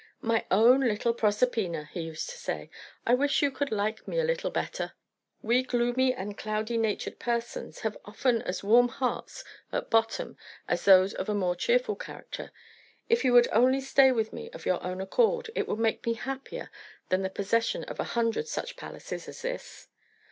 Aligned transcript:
"My 0.23 0.47
own 0.49 0.79
little 0.79 1.13
Proserpina," 1.13 1.87
he 1.93 2.01
used 2.01 2.27
to 2.31 2.35
say, 2.39 2.71
"I 3.05 3.13
wish 3.13 3.43
you 3.43 3.51
could 3.51 3.71
like 3.71 4.07
me 4.07 4.17
a 4.17 4.23
little 4.23 4.49
better. 4.49 4.93
We 5.43 5.61
gloomy 5.61 6.11
and 6.11 6.35
cloudy 6.35 6.75
natured 6.75 7.19
persons 7.19 7.81
have 7.81 7.95
often 8.03 8.41
as 8.41 8.63
warm 8.63 8.87
hearts 8.87 9.43
at 9.71 9.91
bottom 9.91 10.37
as 10.67 10.85
those 10.85 11.13
of 11.13 11.29
a 11.29 11.35
more 11.35 11.55
cheerful 11.55 11.95
character. 11.95 12.51
If 13.09 13.23
you 13.23 13.31
would 13.33 13.47
only 13.51 13.79
stay 13.79 14.11
with 14.11 14.33
me 14.33 14.49
of 14.53 14.65
your 14.65 14.81
own 14.83 15.01
accord, 15.01 15.51
it 15.53 15.67
would 15.67 15.77
make 15.77 16.03
me 16.03 16.15
happier 16.15 16.71
than 17.09 17.21
the 17.21 17.29
possession 17.29 17.83
of 17.83 17.99
a 17.99 18.03
hundred 18.17 18.47
such 18.47 18.77
palaces 18.77 19.27
as 19.27 19.43
this." 19.43 19.87